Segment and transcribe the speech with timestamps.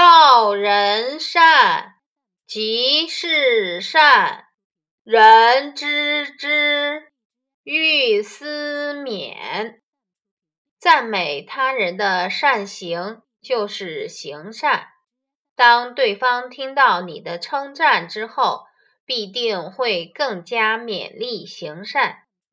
[0.00, 1.96] 告人善
[2.46, 4.44] 即是善
[5.02, 7.10] 人知之
[7.64, 9.80] 欲思勉。
[10.78, 14.86] 赞美他人的善行就是行善。
[15.56, 18.66] 当对方听到你的称赞之后
[19.04, 22.22] 必定会更加勉励行善